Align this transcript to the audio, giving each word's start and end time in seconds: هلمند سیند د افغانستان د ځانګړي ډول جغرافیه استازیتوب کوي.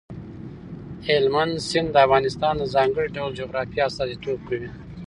هلمند 1.07 1.53
سیند 1.67 1.89
د 1.91 1.95
افغانستان 2.05 2.53
د 2.57 2.63
ځانګړي 2.75 3.07
ډول 3.17 3.31
جغرافیه 3.39 3.83
استازیتوب 3.89 4.39
کوي. 4.49 4.69